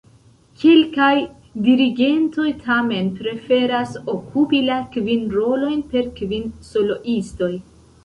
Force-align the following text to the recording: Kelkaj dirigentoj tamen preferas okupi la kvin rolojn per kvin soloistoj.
Kelkaj 0.61 1.11
dirigentoj 1.67 2.47
tamen 2.65 3.13
preferas 3.21 3.95
okupi 4.17 4.65
la 4.73 4.81
kvin 4.99 5.31
rolojn 5.39 5.89
per 5.97 6.13
kvin 6.21 6.53
soloistoj. 6.75 7.57